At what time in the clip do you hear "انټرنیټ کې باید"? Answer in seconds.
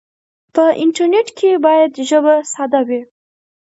0.83-1.91